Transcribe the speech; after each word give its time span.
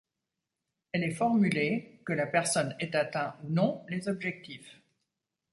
Elle 0.93 1.03
est 1.03 1.11
formulée, 1.11 2.01
que 2.07 2.13
la 2.13 2.25
personne 2.25 2.75
ait 2.79 2.95
atteint 2.95 3.35
ou 3.43 3.49
non 3.51 3.85
les 3.87 4.07
objectifs. 4.09 4.81